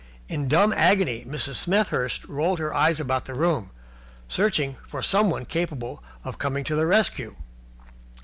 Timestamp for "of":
6.23-6.39